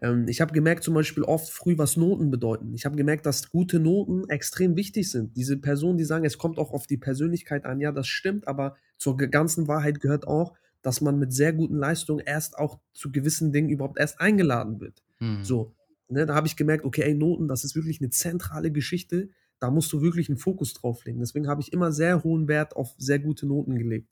[0.00, 2.72] ähm, ich habe gemerkt zum Beispiel oft früh, was Noten bedeuten.
[2.72, 5.36] Ich habe gemerkt, dass gute Noten extrem wichtig sind.
[5.36, 8.76] Diese Personen, die sagen, es kommt auch auf die Persönlichkeit an, ja, das stimmt, aber
[8.96, 13.52] zur ganzen Wahrheit gehört auch, dass man mit sehr guten Leistungen erst auch zu gewissen
[13.52, 15.02] Dingen überhaupt erst eingeladen wird.
[15.18, 15.44] Hm.
[15.44, 15.74] So,
[16.08, 19.28] ne, da habe ich gemerkt, okay, ey, Noten, das ist wirklich eine zentrale Geschichte.
[19.62, 21.20] Da musst du wirklich einen Fokus drauf legen.
[21.20, 24.08] Deswegen habe ich immer sehr hohen Wert auf sehr gute Noten gelegt.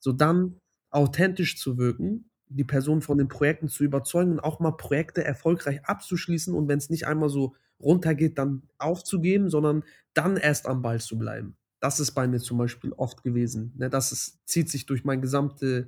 [0.00, 0.56] So dann
[0.90, 5.84] authentisch zu wirken, die Person von den Projekten zu überzeugen und auch mal Projekte erfolgreich
[5.84, 9.84] abzuschließen und wenn es nicht einmal so runtergeht, dann aufzugeben, sondern
[10.14, 11.56] dann erst am Ball zu bleiben.
[11.78, 13.74] Das ist bei mir zum Beispiel oft gewesen.
[13.76, 13.90] Ne?
[13.90, 15.86] Das ist, zieht sich durch mein gesamtes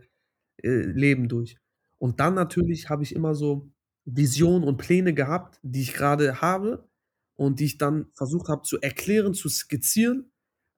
[0.63, 1.57] äh, Leben durch.
[1.99, 3.73] Und dann natürlich habe ich immer so
[4.05, 6.89] Visionen und Pläne gehabt, die ich gerade habe
[7.41, 10.31] und die ich dann versucht habe zu erklären, zu skizzieren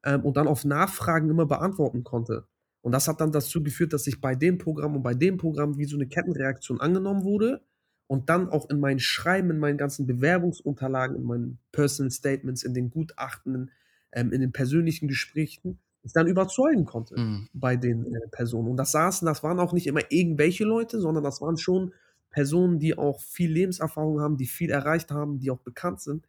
[0.04, 2.46] ähm, und dann auf Nachfragen immer beantworten konnte.
[2.82, 5.76] Und das hat dann dazu geführt, dass ich bei dem Programm und bei dem Programm
[5.76, 7.64] wie so eine Kettenreaktion angenommen wurde
[8.06, 12.74] und dann auch in meinen Schreiben, in meinen ganzen Bewerbungsunterlagen, in meinen Personal Statements, in
[12.74, 13.72] den Gutachten,
[14.12, 17.48] ähm, in den persönlichen Gesprächen, ich dann überzeugen konnte mhm.
[17.52, 18.68] bei den äh, Personen.
[18.68, 21.92] Und das saßen, das waren auch nicht immer irgendwelche Leute, sondern das waren schon
[22.30, 26.28] Personen, die auch viel Lebenserfahrung haben, die viel erreicht haben, die auch bekannt sind.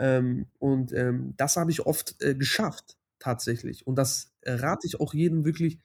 [0.00, 3.86] Ähm, und ähm, das habe ich oft äh, geschafft, tatsächlich.
[3.86, 5.78] Und das rate ich auch jedem wirklich,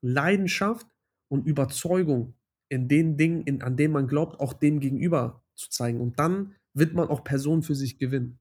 [0.00, 0.86] Leidenschaft
[1.28, 2.34] und Überzeugung
[2.70, 6.00] in den Dingen, in, an denen man glaubt, auch dem gegenüber zu zeigen.
[6.00, 8.40] Und dann wird man auch Personen für sich gewinnen.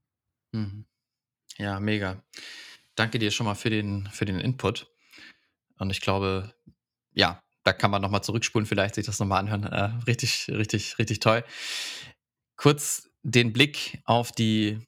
[0.53, 0.85] Mhm.
[1.57, 2.23] Ja, mega.
[2.95, 4.89] Danke dir schon mal für den, für den Input.
[5.77, 6.53] Und ich glaube,
[7.13, 9.63] ja, da kann man nochmal zurückspulen, vielleicht sich das nochmal anhören.
[9.63, 11.43] Äh, richtig, richtig, richtig toll.
[12.55, 14.79] Kurz den Blick auf die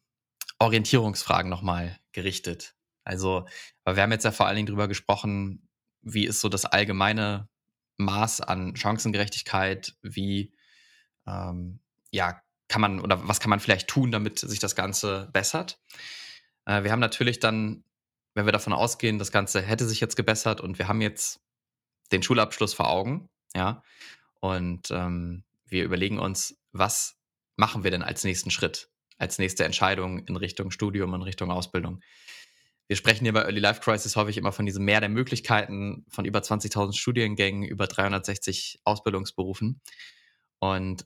[0.61, 2.75] Orientierungsfragen nochmal gerichtet.
[3.03, 3.47] Also,
[3.83, 5.67] weil wir haben jetzt ja vor allen Dingen drüber gesprochen,
[6.01, 7.49] wie ist so das allgemeine
[7.97, 10.53] Maß an Chancengerechtigkeit, wie
[11.27, 11.79] ähm,
[12.11, 15.79] ja, kann man oder was kann man vielleicht tun, damit sich das Ganze bessert.
[16.65, 17.83] Äh, wir haben natürlich dann,
[18.35, 21.41] wenn wir davon ausgehen, das Ganze hätte sich jetzt gebessert und wir haben jetzt
[22.11, 23.83] den Schulabschluss vor Augen, ja,
[24.39, 27.17] und ähm, wir überlegen uns, was
[27.55, 28.90] machen wir denn als nächsten Schritt,
[29.21, 32.01] als nächste Entscheidung in Richtung Studium, in Richtung Ausbildung
[32.91, 36.25] wir sprechen hier bei Early Life Crisis häufig immer von diesem Meer der Möglichkeiten, von
[36.25, 39.79] über 20.000 Studiengängen, über 360 Ausbildungsberufen.
[40.59, 41.05] Und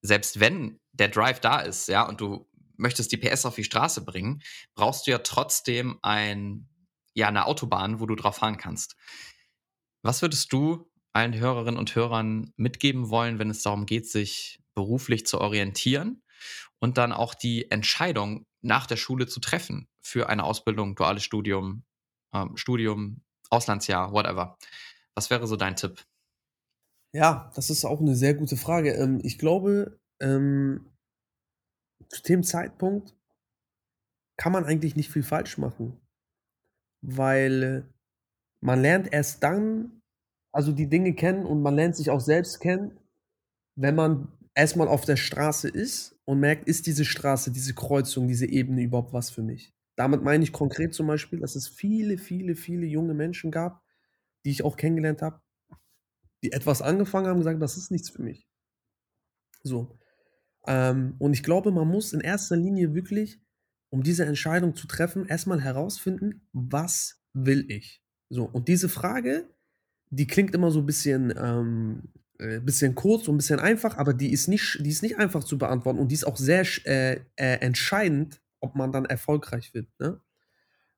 [0.00, 4.04] selbst wenn der Drive da ist, ja, und du möchtest die PS auf die Straße
[4.04, 4.42] bringen,
[4.76, 6.68] brauchst du ja trotzdem ein,
[7.14, 8.94] ja, eine Autobahn, wo du drauf fahren kannst.
[10.02, 15.26] Was würdest du allen Hörerinnen und Hörern mitgeben wollen, wenn es darum geht, sich beruflich
[15.26, 16.22] zu orientieren
[16.78, 21.84] und dann auch die Entscheidung nach der Schule zu treffen für eine Ausbildung, duales Studium,
[22.32, 24.58] ähm, Studium, Auslandsjahr, whatever.
[25.14, 26.04] Was wäre so dein Tipp?
[27.12, 28.92] Ja, das ist auch eine sehr gute Frage.
[28.94, 30.90] Ähm, ich glaube, ähm,
[32.08, 33.14] zu dem Zeitpunkt
[34.36, 36.00] kann man eigentlich nicht viel falsch machen,
[37.02, 37.88] weil
[38.60, 40.02] man lernt erst dann,
[40.52, 42.98] also die Dinge kennen und man lernt sich auch selbst kennen,
[43.76, 48.46] wenn man erstmal auf der Straße ist und merkt: „Ist diese Straße, diese Kreuzung, diese
[48.46, 52.54] Ebene überhaupt was für mich?“ Damit meine ich konkret zum Beispiel, dass es viele, viele,
[52.56, 53.82] viele junge Menschen gab,
[54.44, 55.40] die ich auch kennengelernt habe,
[56.44, 58.46] die etwas angefangen haben und gesagt: „Das ist nichts für mich.“
[59.62, 59.98] So.
[60.66, 63.40] Ähm, und ich glaube, man muss in erster Linie wirklich,
[63.90, 69.50] um diese Entscheidung zu treffen, erst mal herausfinden: „Was will ich?“ So, und diese Frage,
[70.10, 72.04] die klingt immer so bisschen, ähm,
[72.38, 75.58] äh, bisschen kurz und bisschen einfach, aber die ist nicht die ist nicht einfach zu
[75.58, 80.20] beantworten und die ist auch sehr äh, äh, entscheidend, ob man dann erfolgreich wird, ne?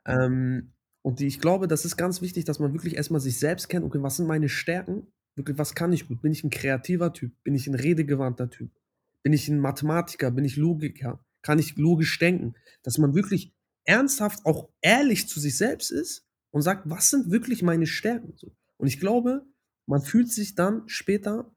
[0.07, 0.73] Ähm,
[1.03, 3.69] und die ich glaube, das ist ganz wichtig, dass man wirklich erst mal sich selbst
[3.69, 5.07] kennt: „Okay, was sind meine Stärken?
[5.37, 6.23] Wirklich, was kann ich gut?
[6.23, 7.33] Bin ich 'n kreativer Typ?
[7.45, 8.71] Bin ich 'n redegewandter Typ?
[9.23, 10.31] Bin ich 'n Mathematiker?
[10.31, 11.21] Bin ich Logiker?
[11.43, 13.53] Kann ich logisch denken?“ Dass man wirklich
[13.85, 18.53] ernsthaft auch ehrlich zu sich selbst ist und sagt: „Was sind wirklich meine Stärken?“ So.
[18.79, 19.45] Und ich glaube,
[19.87, 21.51] man fühlt sich dann später,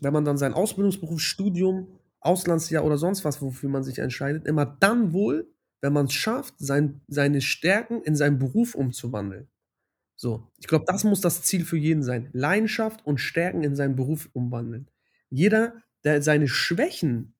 [0.00, 4.66] wenn man dann seinen Ausbildungsberuf, Studium, Auslandsjahr oder sonst was, wofür man sich entscheidet, immer
[4.66, 9.48] dann wohl, wenn man's schafft, sein seine Stärken in seinen Beruf umzuwandeln.
[10.16, 12.28] So, ich glaube, das muss das Ziel für jeden sein.
[12.32, 14.90] Leidenschaft und Stärken in seinen Beruf umwandeln.
[15.30, 17.34] Jeder, der seine Schwächen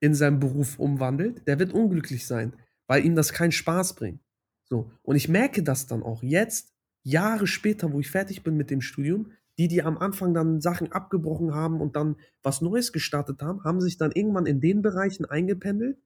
[0.00, 2.54] in seinem Beruf umwandelt, der wird unglücklich sein,
[2.88, 4.20] weil ihm das keinen Spaß bringt.
[4.64, 8.70] So, und ich merke das dann auch jetzt, Jahre später, wo ich fertig bin mit
[8.70, 13.42] dem Studium, die, die am Anfang dann Sachen abgebrochen haben und dann was Neues gestartet
[13.42, 15.98] haben, haben sich dann irgendwann in den Bereichen eingependelt,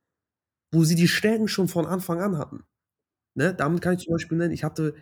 [0.73, 2.65] wo sie die Stärken schon von Anfang an hatten.
[3.37, 3.55] Ne?
[3.55, 4.95] Damit kann ich zum Beispiel nennen, ich hatte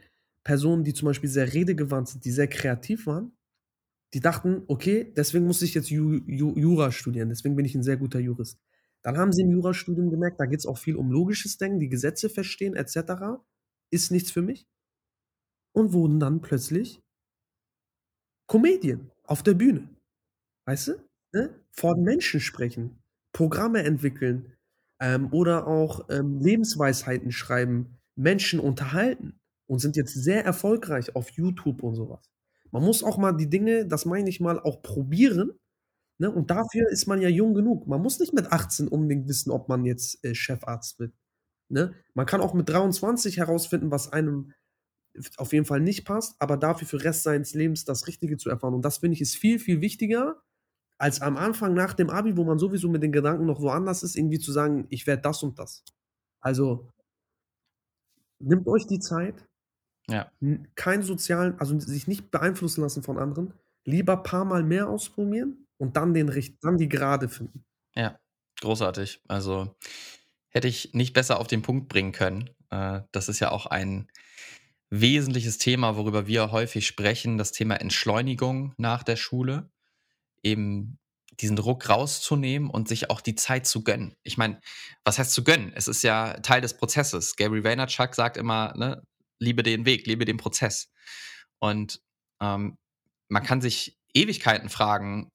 [0.44, 3.32] Personen, die zum Beispiel sehr redegewandt sind, die sehr kreativ waren.
[4.14, 7.82] Die dachten: „Okay, deswegen muss ich jetzt Ju Ju Jura studieren, deswegen bin ich 'n
[7.84, 8.58] sehr guter Jurist.“
[9.02, 12.28] Dann haben sie im Jurastudium gemerkt, da geht's auch viel um logisches Denken, die Gesetze
[12.30, 13.44] verstehen et cetera.
[13.92, 14.64] Ist nichts für mich.
[15.76, 17.00] Und wurden dann plötzlich
[18.50, 19.88] Comedian auf der Bühne.
[20.66, 20.92] Weißt du?
[21.32, 21.54] Ne?
[21.70, 23.00] Vor Menschen sprechen,
[23.32, 24.52] Programme entwickeln,
[25.00, 31.82] ähm, oder auch, ähm, Lebensweisheiten schreiben, Menschen unterhalten und sind jetzt sehr erfolgreich auf YouTube
[31.84, 32.28] und so was.
[32.72, 35.52] Man muss auch mal die Dinge, das meine ich mal, auch probieren,
[36.18, 36.30] ne?
[36.30, 37.86] Und dafür ist man ja jung genug.
[37.86, 41.14] Man muss nicht mit 18 unbedingt wissen, ob man jetzt, äh, Chefarzt wird,
[41.68, 41.94] ne?
[42.14, 44.52] Man kann auch mit 23 herausfinden, was einem
[45.38, 48.74] auf jeden Fall nicht passt, aber dafür für Rest seines Lebens das Richtige zu erfahren.
[48.74, 50.42] Und das finde ich, ist viel, viel wichtiger
[50.98, 54.16] als am Anfang nach dem Abi, wo man sowieso mit den Gedanken noch woanders ist,
[54.16, 55.84] irgendwie zu sagen: „Ich werde das und das.“
[56.40, 56.88] Also
[58.40, 59.46] nehmt euch die Zeit.
[60.08, 60.32] Ja.
[60.42, 63.54] N keinen sozialen also sich nicht beeinflussen lassen von anderen.
[63.86, 67.64] Lieber paarmal mehr ausprobieren und dann den richt dann die Gerade finden.
[67.96, 68.18] Ja,
[68.60, 69.20] großartig.
[69.28, 69.74] Also,
[70.50, 72.50] hätte ich nicht besser auf den Punkt bringen können.
[72.70, 74.08] Äh, das ist ja auch ein
[74.90, 79.70] wesentliches Thema, worüber wir häufig sprechen, das Thema Entschleunigung nach der Schule.
[80.42, 80.98] Eben
[81.40, 84.14] diesen Druck rauszunehmen und sich auch die Zeit zu gönnen.
[84.24, 84.60] Ich meine,
[85.04, 85.72] was heißt zu gönnen?
[85.74, 87.36] Es ist ja Teil des Prozesses.
[87.36, 89.02] Gary Vaynerchuk sagt immer, ne:
[89.40, 90.92] „Liebe den Weg, liebe den Prozess.“
[91.60, 92.00] Und,
[92.42, 92.76] ähm,
[93.28, 95.30] man kann sich Ewigkeiten fragen,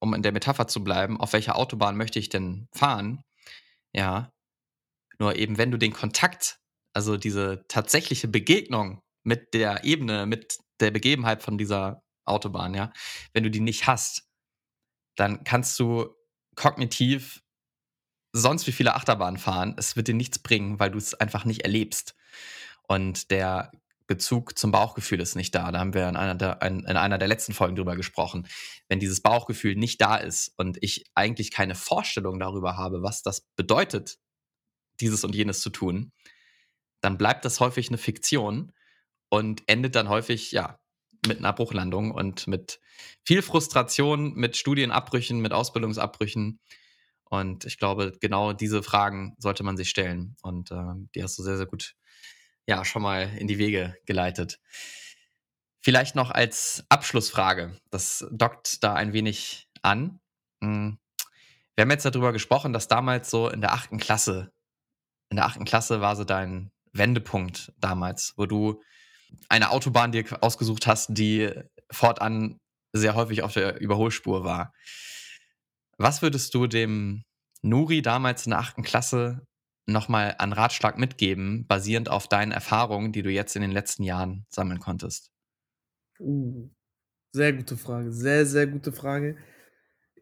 [0.00, 3.22] um in der Metapher zu bleiben: „Auf welcher Autobahn möchte ich denn fahren?“
[3.94, 4.32] Ja.
[5.18, 6.58] Nur eben, wenn du den Kontakt,
[6.92, 12.92] also diese tatsächliche Begegnung mit der Ebene, mit der Begebenheit von dieser Autobahn, ja,
[13.32, 14.28] wenn du die nicht hast,
[15.16, 16.14] dann kannst du
[16.54, 17.42] kognitiv
[18.32, 19.74] sonst wie viele Achterbahnen fahren.
[19.78, 22.14] Es wird dir nichts bringen, weil du's einfach nicht erlebst.
[22.86, 23.72] Und der
[24.06, 25.70] Bezug zum Bauchgefühl ist nicht da.
[25.70, 28.46] Da haben wir in einer der in einer der letzten Folgen drüber gesprochen.
[28.88, 33.42] Wenn dieses Bauchgefühl nicht da ist und ich eigentlich keine Vorstellung darüber habe, was das
[33.54, 34.18] bedeutet,
[35.00, 36.12] dieses und jenes zu tun,
[37.02, 38.72] dann bleibt das häufig 'ne Fiktion
[39.30, 40.78] und endet dann häufig, ja,
[41.26, 42.80] mit 'ner Bruchlandung und mit
[43.24, 46.60] viel Frustration, mit Studienabbrüchen, mit Ausbildungsabbrüchen.
[47.30, 50.36] Und ich glaube, genau diese Fragen sollte man sich stellen.
[50.42, 51.94] Und, ähm, die hast du sehr, sehr gut,
[52.68, 54.58] ja, schon mal in die Wege geleitet.
[55.84, 60.18] Vielleicht noch als Abschlussfrage, das dockt da ein wenig an.
[60.62, 60.98] Hm,
[61.76, 63.98] wir haben jetzt da drüber gesprochen, dass damals so in der 8.
[63.98, 64.52] Klasse
[65.30, 65.66] in der 8.
[65.66, 68.82] Klasse war so dein Wendepunkt damals, wo du
[69.48, 71.50] eine Autobahn dir ausgesucht hast, die
[71.90, 72.58] fortan
[72.92, 74.72] sehr häufig auf der Überholspur war.
[75.98, 77.22] Was würdest du dem
[77.62, 78.82] Nuri damals in der 8.
[78.82, 79.42] Klasse
[79.86, 84.04] noch mal an Ratschlag mitgeben, basierend auf deinen Erfahrungen, die du jetzt in den letzten
[84.04, 85.30] Jahren sammeln konntest?
[86.20, 86.70] Uh,
[87.32, 88.12] sehr gute Frage.
[88.12, 89.36] Sehr, sehr gute Frage.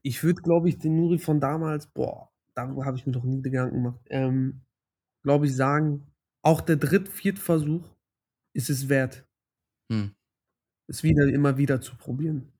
[0.02, 3.42] Ich würde, glaube ich, dem Nuri von damals boah, darüber habe ich mir noch nie
[3.42, 4.00] Gedanken gemacht.
[4.08, 4.62] Ähm,
[5.22, 6.06] glaube ich, sagen,
[6.46, 7.84] auch der Dritt Viertversuch
[8.54, 9.26] ist es wert.
[9.88, 10.14] Mhm.
[10.86, 12.52] Es wieder immer wieder zu probieren.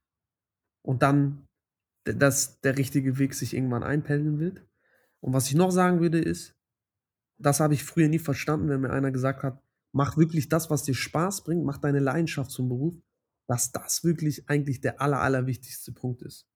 [0.82, 1.46] Und dann,
[2.04, 4.66] dass der richtige Weg sich irgendwann einpendeln wird.
[5.20, 6.56] Und was ich noch sagen würde, ist,
[7.38, 10.82] das habe ich früher nie verstanden, wenn mir einer gesagt hat, mach wirklich das, was
[10.82, 13.00] dir Spaß bringt, mach deine Leidenschaft zum Beruf,
[13.46, 16.48] dass das wirklich eigentlich der aller, allerwichtigste Punkt ist.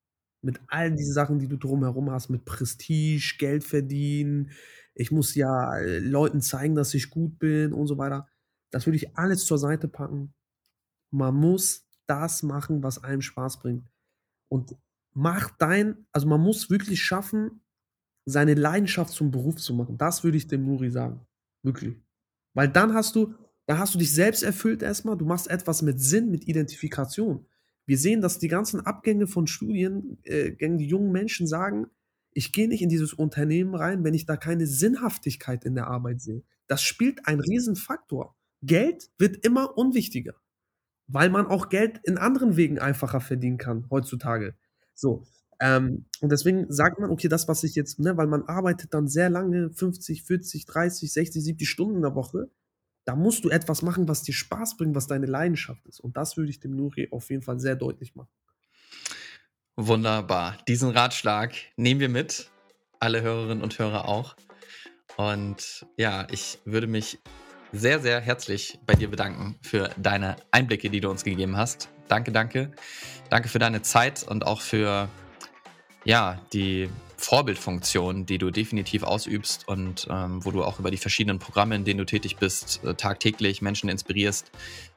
[0.42, 4.50] Mit all diesen Sachen, die du drumherum hast, mit Prestige, Geld verdienen,
[5.00, 8.28] ich muss ja äh, Leuten zeigen, dass ich gut bin und so weiter.
[8.70, 10.34] Das würde ich alles zur Seite packen.
[11.10, 13.88] Man muss das machen, was einem Spaß bringt.
[14.48, 14.76] Und
[15.12, 17.62] mach dein, also man muss wirklich schaffen,
[18.26, 19.96] seine Leidenschaft zum Beruf zu machen.
[19.96, 21.26] Das würde ich dem Nuri sagen.
[21.62, 21.96] Wirklich.
[22.52, 23.34] Weil dann hast du,
[23.64, 25.16] da hast du dich selbst erfüllt erstmal.
[25.16, 27.46] Du machst etwas mit Sinn, mit Identifikation.
[27.86, 31.86] Wir sehen, dass die ganzen Abgänge von Studiengängen, äh, die jungen Menschen sagen,
[32.32, 36.20] ich gehe nicht in dieses Unternehmen rein, wenn ich da keine Sinnhaftigkeit in der Arbeit
[36.20, 36.42] sehe.
[36.66, 38.36] Das spielt einen Riesenfaktor.
[38.62, 40.34] Geld wird immer unwichtiger,
[41.06, 44.54] weil man auch Geld in anderen Wegen einfacher verdienen kann heutzutage.
[44.94, 45.24] So.
[45.60, 49.08] Ähm, und deswegen sagt man, okay, das, was ich jetzt, ne, weil man arbeitet dann
[49.08, 52.50] sehr lange, 50, 40, 30, 60, 70 Stunden in der Woche,
[53.04, 56.00] da musst du etwas machen, was dir Spaß bringt, was deine Leidenschaft ist.
[56.00, 58.30] Und das würde ich dem Nuri auf jeden Fall sehr deutlich machen.
[59.82, 60.58] Wunderbar.
[60.68, 62.50] Diesen Ratschlag nehmen wir mit.
[62.98, 64.36] Alle Hörerinnen und Hörer auch.
[65.16, 67.18] Und ja, ich würde mich
[67.72, 71.88] sehr, sehr herzlich bei dir bedanken für deine Einblicke, die du uns gegeben hast.
[72.08, 72.72] Danke, danke.
[73.30, 75.08] Danke für deine Zeit und auch für
[76.04, 81.38] ja, die Vorbildfunktion, die du definitiv ausübst und ähm, wo du auch über die verschiedenen
[81.38, 84.50] Programme, in denen du tätig bist, äh, tagtäglich Menschen inspirierst,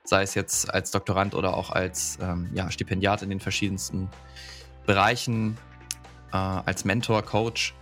[0.04, 4.10] sei es jetzt als Doktorand oder auch als ähm, ja, Stipendiat in den verschiedensten
[4.86, 5.58] Bereichen,
[6.32, 7.74] äh, als Mentor, Coach.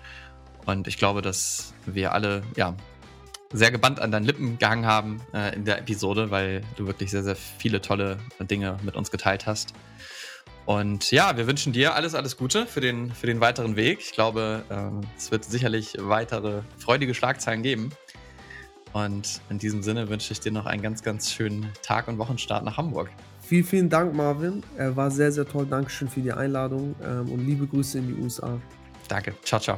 [0.65, 2.75] Und ich glaube, dass wir alle ja,
[3.51, 7.23] sehr gebannt an deinen Lippen gehangen haben äh, in der Episode, weil du wirklich sehr,
[7.23, 9.73] sehr viele tolle Dinge mit uns geteilt hast.
[10.65, 13.99] Und ja, wir wünschen dir alles, alles Gute für den, für den weiteren Weg.
[14.01, 17.91] Ich glaube, äh, es wird sicherlich weitere freudige Schlagzeilen geben.
[18.93, 22.63] Und in diesem Sinne wünsche ich dir noch einen ganz, ganz schönen Tag und Wochenstart
[22.63, 23.09] nach Hamburg.
[23.51, 24.63] Vielen, vielen Dank, Marvin.
[24.77, 25.65] Er war sehr, sehr toll.
[25.69, 28.57] Dankeschön für die Einladung ähm, und liebe Grüße in die USA.
[29.09, 29.33] Danke.
[29.43, 29.77] Ciao, ciao.